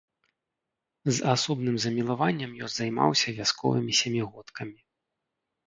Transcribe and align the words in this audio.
З 1.09 1.13
асобным 1.33 1.75
замілаваннем 1.83 2.51
ён 2.69 2.73
займаўся 2.77 3.37
вясковымі 3.39 3.93
сямігодкамі. 4.01 4.77